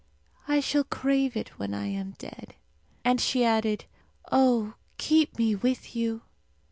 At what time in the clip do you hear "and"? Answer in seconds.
3.05-3.21